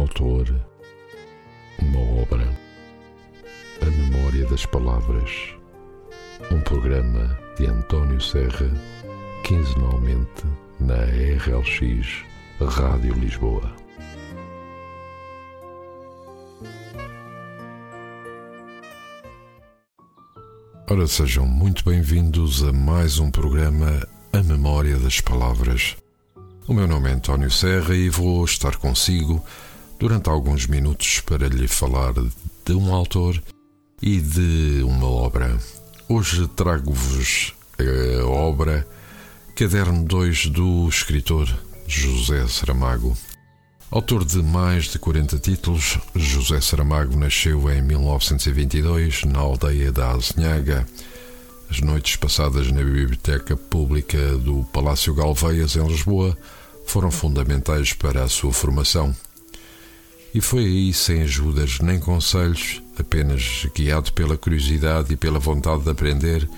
[0.00, 0.48] autor,
[1.78, 2.48] uma obra,
[3.82, 5.30] a memória das palavras,
[6.50, 8.70] um programa de António Serra,
[9.44, 10.46] quinzenalmente
[10.80, 12.24] na RLX
[12.60, 13.70] Rádio Lisboa.
[20.88, 25.96] Ora, sejam muito bem-vindos a mais um programa A Memória das Palavras.
[26.66, 29.44] O meu nome é António Serra e vou estar consigo
[30.00, 32.14] durante alguns minutos para lhe falar
[32.64, 33.40] de um autor
[34.00, 35.58] e de uma obra.
[36.08, 38.88] Hoje trago-vos a obra
[39.54, 41.46] Caderno 2 do escritor
[41.86, 43.14] José Saramago.
[43.90, 50.88] Autor de mais de 40 títulos, José Saramago nasceu em 1922 na aldeia da Azinhaga.
[51.68, 56.34] As noites passadas na Biblioteca Pública do Palácio Galveias, em Lisboa,
[56.86, 59.14] foram fundamentais para a sua formação.
[60.32, 65.90] E foi aí, sem ajudas nem conselhos, apenas guiado pela curiosidade e pela vontade de
[65.90, 66.48] aprender,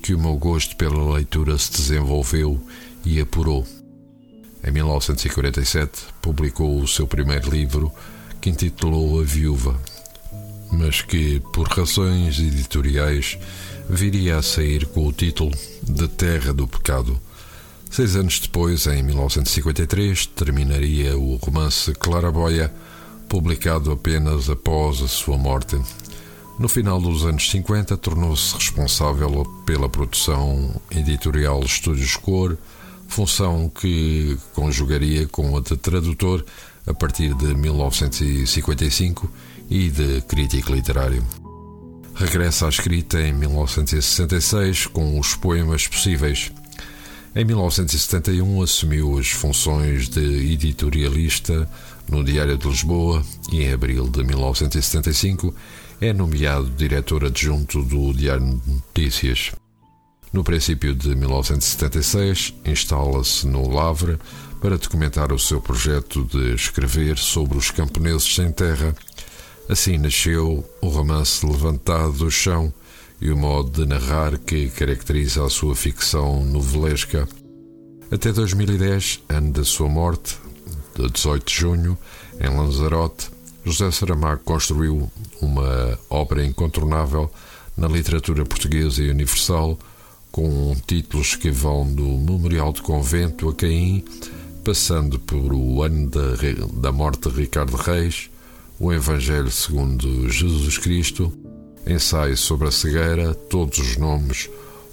[0.00, 2.60] que o meu gosto pela leitura se desenvolveu
[3.04, 3.66] e apurou.
[4.62, 7.92] Em 1947, publicou o seu primeiro livro,
[8.40, 9.76] que intitulou A Viúva,
[10.70, 13.38] mas que, por razões editoriais,
[13.90, 17.20] viria a sair com o título De Terra do Pecado.
[17.90, 22.72] Seis anos depois, em 1953, terminaria o romance Claraboia,
[23.28, 25.80] publicado apenas após a sua morte.
[26.58, 32.56] No final dos anos 50, tornou-se responsável pela produção editorial Estúdios Cor,
[33.08, 36.44] função que conjugaria com a de tradutor
[36.86, 39.30] a partir de 1955
[39.68, 41.22] e de crítico literário.
[42.14, 46.50] Regressa à escrita em 1966 com os poemas possíveis.
[47.36, 51.68] Em 1971 assumiu as funções de editorialista
[52.08, 55.54] no Diário de Lisboa e em abril de 1975
[56.00, 59.52] é nomeado diretor adjunto do Diário de Notícias.
[60.32, 64.18] No princípio de 1976, instala-se no Lavre
[64.62, 68.96] para documentar o seu projeto de escrever sobre os camponeses sem terra.
[69.68, 72.72] Assim nasceu o romance Levantado do Chão
[73.20, 77.26] e o modo de narrar que caracteriza a sua ficção novelesca.
[78.08, 80.38] Até 2010, ano da sua morte,
[80.94, 81.98] de 18 de junho,
[82.40, 83.28] em Lanzarote,
[83.64, 85.10] José Saramago construiu
[85.42, 87.28] uma obra incontornável
[87.76, 89.76] na literatura portuguesa e universal,
[90.30, 94.04] com títulos que vão do Memorial de Convento a Caim,
[94.64, 96.20] passando por o ano da,
[96.74, 98.30] da morte de Ricardo Reis,
[98.78, 101.32] o Evangelho segundo Jesus Cristo,
[101.84, 104.48] ensaio sobre a cegueira, todos os nomes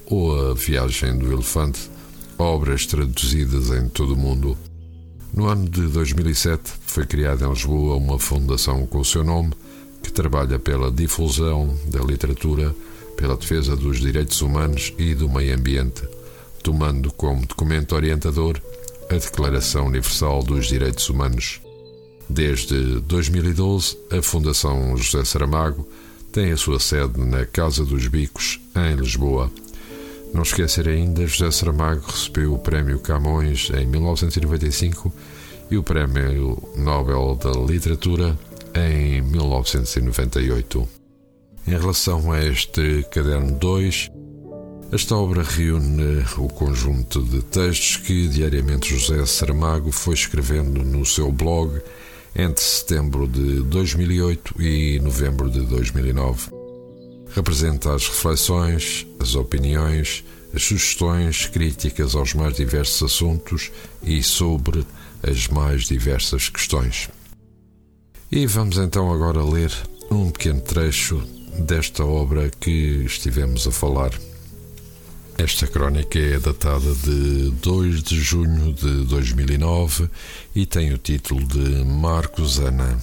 [0.08, 1.92] ou a viagem do elefante,
[2.38, 4.58] obras traduzidas em todo o mundo.
[5.34, 9.52] No ano de 2007 foi criada em Lisboa uma fundação com o seu nome
[10.02, 12.76] que trabalha pela difusão da literatura,
[13.18, 16.04] pela defesa dos direitos humanos e do meio ambiente,
[16.62, 18.60] tomando como documento orientador
[19.10, 21.62] a Declaração Universal dos Direitos Humanos.
[22.30, 25.88] Desde 2012, a Fundação José Saramago
[26.32, 29.52] tem a sua sede na Casa dos Bicos, em Lisboa.
[30.34, 35.14] Não esquecer ainda, José Saramago recebeu o Prémio Camões em 1995
[35.70, 38.38] e o Prémio Nobel da Literatura
[38.74, 40.90] em 1998.
[41.68, 44.10] Em relação a este caderno 2,
[44.92, 51.32] esta obra reúne o conjunto de textos que diariamente José Saramago foi escrevendo no seu
[51.32, 51.80] blog
[52.36, 56.53] entre setembro de 2008 e novembro de 2009.
[57.36, 60.24] Representa as reflexões, as opiniões,
[60.54, 63.72] as sugestões, críticas aos mais diversos assuntos
[64.04, 64.86] e sobre
[65.22, 67.10] as mais diversas questões.
[68.32, 69.72] E vamos então agora ler
[70.12, 71.18] um pequeno trecho
[71.60, 74.12] desta obra que estivemos a falar.
[75.38, 80.10] Esta crónica é datada de 2 de junho de 2009
[80.56, 83.00] e tem o título de Marcos Ana.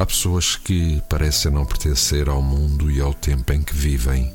[0.00, 4.32] Há pessoas que parecem não pertencer ao mundo e ao tempo em que vivem.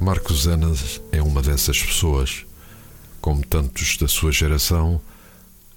[0.00, 0.72] Marcos Ana
[1.10, 2.46] é uma dessas pessoas.
[3.20, 5.00] Como tantos da sua geração,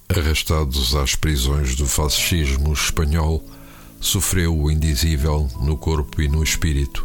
[0.08, 3.44] arrastados às prisões do fascismo espanhol,
[4.00, 7.04] sofreu o indizível no corpo e no espírito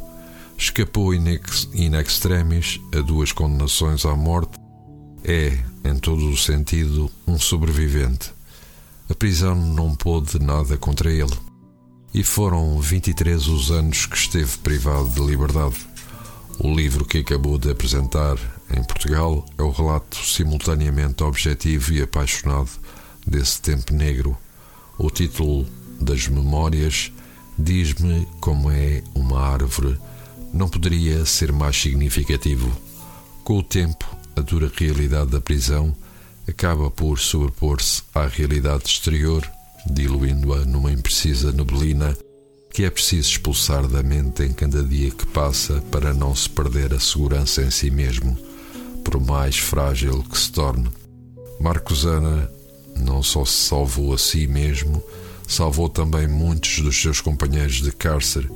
[0.58, 4.58] escapou in, ex, in extremis a duas condenações à morte,
[5.24, 8.34] é, em todo o sentido, um sobrevivente.
[9.08, 11.45] A prisão não pôde nada contra ele.
[12.16, 15.76] E foram 23 os anos que esteve privado de liberdade.
[16.58, 18.38] O livro que acabou de apresentar
[18.74, 22.70] em Portugal é o relato simultaneamente objetivo e apaixonado
[23.26, 24.34] desse tempo negro,
[24.96, 25.66] O título
[26.00, 27.12] das Memórias
[27.58, 30.00] diz-me como é uma árvore.
[30.54, 32.74] Não poderia ser mais significativo.
[33.44, 35.94] Com o tempo, a dura realidade da prisão
[36.48, 39.46] acaba por sobrepor-se à realidade exterior,
[39.90, 42.16] diluindo-a numa imprecisa neblina
[42.76, 46.92] que é preciso expulsar da mente em cada dia que passa para não se perder
[46.92, 48.36] a segurança em si mesmo,
[49.02, 50.90] por mais frágil que se torne.
[51.58, 52.50] Marcosana
[52.94, 55.02] não só se salvou a si mesmo,
[55.48, 58.50] salvou também muitos dos seus companheiros de cárcere,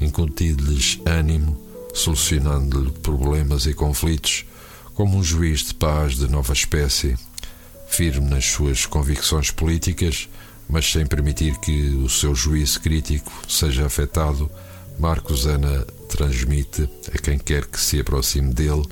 [0.00, 1.60] incutindo-lhes ânimo,
[1.92, 4.46] solucionando-lhe problemas e conflitos,
[4.94, 7.14] como um juiz de paz de nova espécie,
[7.88, 10.30] firme nas suas convicções políticas,
[10.68, 14.50] mas sem permitir que o seu juízo crítico seja afetado.
[14.98, 18.84] Marcos Ana transmite a quem quer que se aproxime dele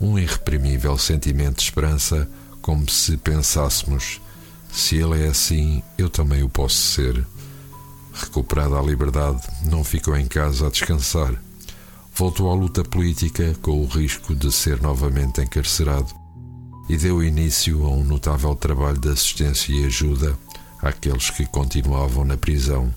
[0.00, 2.28] um irreprimível sentimento de esperança,
[2.60, 4.20] como se pensássemos
[4.74, 7.24] se ele é assim, eu também o posso ser.
[8.12, 11.40] Recuperada a liberdade, não ficou em casa a descansar.
[12.12, 16.12] Voltou à luta política com o risco de ser novamente encarcerado
[16.88, 20.36] e deu início a um notável trabalho de assistência e ajuda
[20.84, 22.94] àqueles que continuavam na prisão.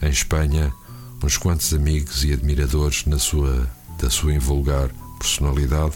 [0.00, 0.72] Em Espanha,
[1.22, 5.94] uns quantos amigos e admiradores na sua, da sua invulgar personalidade,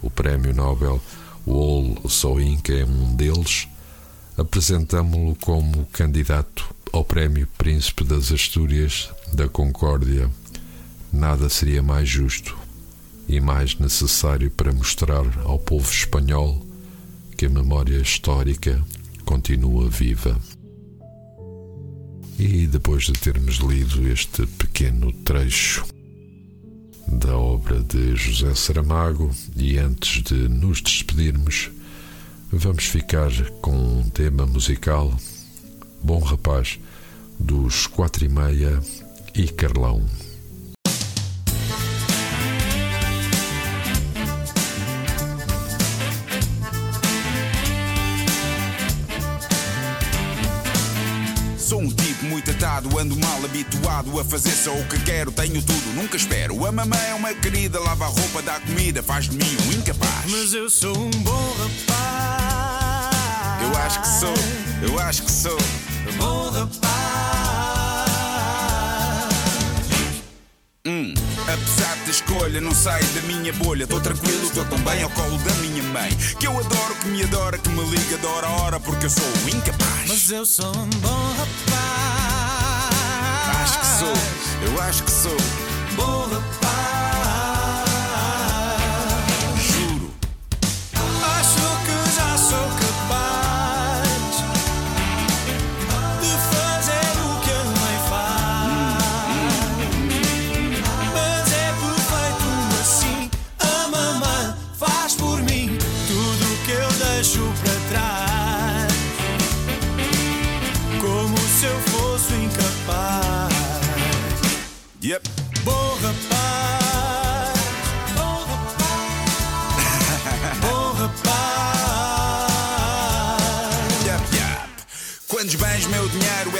[0.00, 1.02] o Prémio Nobel
[1.46, 3.66] Wol Soyinka é um deles,
[4.38, 10.30] apresentámo-lo como candidato ao Prémio Príncipe das Astúrias da Concórdia.
[11.12, 12.56] Nada seria mais justo
[13.28, 16.64] e mais necessário para mostrar ao povo espanhol
[17.36, 18.82] que a memória histórica
[19.24, 20.38] continua viva.
[22.38, 25.84] E depois de termos lido este pequeno trecho
[27.06, 31.70] da obra de José Saramago e antes de nos despedirmos,
[32.54, 33.30] Vamos ficar
[33.62, 35.10] com um tema musical
[36.02, 36.78] Bom Rapaz
[37.40, 38.78] dos Quatro e Meia
[39.34, 40.04] e Carlão.
[51.56, 51.88] Sou um
[52.24, 56.64] muito atado, ando mal habituado a fazer só o que quero, tenho tudo, nunca espero.
[56.66, 60.30] A mamãe é uma querida, lava a roupa, dá comida, faz de mim um incapaz.
[60.30, 63.02] Mas eu sou um bom rapaz.
[63.62, 64.34] Eu acho que sou,
[64.82, 65.58] eu acho que sou.
[66.18, 66.91] Bom rapaz.
[70.92, 73.86] Hum, apesar da escolha, não saio da minha bolha.
[73.86, 76.10] Tô tranquilo, tô tão bem ao colo da minha mãe.
[76.38, 79.10] Que eu adoro, que me adora, que me liga de hora a hora, porque eu
[79.10, 80.06] sou incapaz.
[80.06, 82.92] Mas eu sou um bom rapaz.
[83.62, 84.12] Acho que sou,
[84.66, 85.36] eu acho que sou.
[85.96, 86.61] Bom rapaz.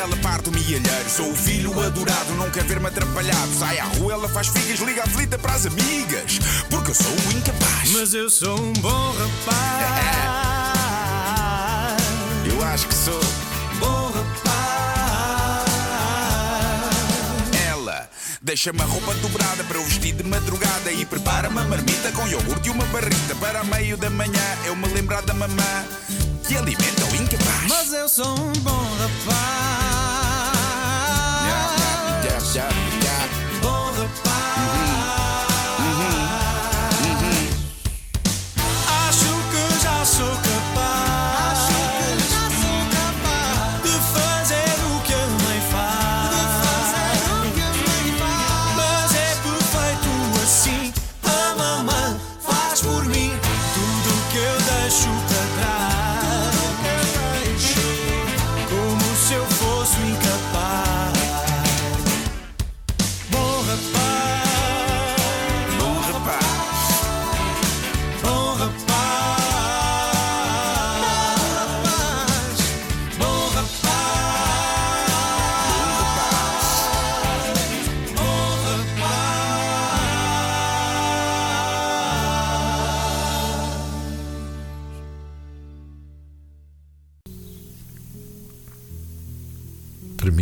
[0.03, 0.85] Ela parte o milheiro.
[1.09, 3.55] Sou o filho adorado, não quer ver-me atrapalhado.
[3.59, 6.41] Sai à rua, ela faz figas, liga a flita para as amigas.
[6.69, 7.91] Porque eu sou o incapaz.
[7.93, 9.63] Mas eu sou um bom rapaz.
[12.45, 13.21] Eu acho que sou.
[13.79, 14.43] Bom rapaz.
[17.69, 18.11] Ela
[18.43, 22.69] deixa-me a roupa dobrada para eu vestir de madrugada e prepara-me a marmita com iogurte
[22.69, 23.37] e uma barrita.
[23.41, 25.85] Para a meio da manhã eu me lembrar da mamã
[26.49, 27.69] que alimenta o incapaz.
[27.69, 29.92] Mas eu sou um bom rapaz.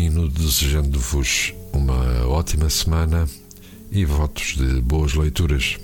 [0.00, 3.28] Termino desejando-vos uma ótima semana
[3.92, 5.78] e votos de boas leituras.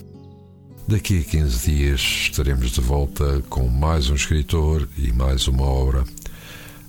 [0.89, 6.03] Daqui a 15 dias estaremos de volta com mais um escritor e mais uma obra.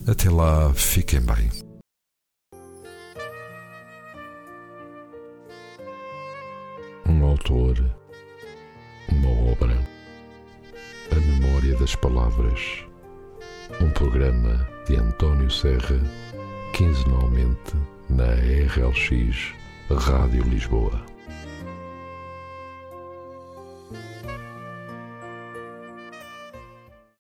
[0.08, 1.52] Até lá, fiquem bem.
[7.06, 7.78] Um autor,
[9.12, 9.86] uma obra,
[11.12, 12.86] a memória das palavras.
[13.82, 16.00] Um programa de António Serra,
[16.78, 17.76] quinzenalmente
[18.08, 19.56] na RLX
[19.90, 21.17] Rádio Lisboa.